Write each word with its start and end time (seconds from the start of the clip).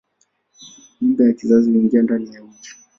Mimba 1.01 1.23
ya 1.25 1.33
kizazi 1.33 1.71
huingia 1.71 2.01
ndani 2.01 2.33
ya 2.33 2.43
uke. 2.43 2.69